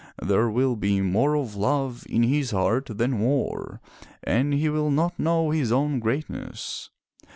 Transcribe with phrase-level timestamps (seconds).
[0.19, 3.81] There will be more of love in his heart than war,
[4.23, 6.89] and he will not know his own greatness."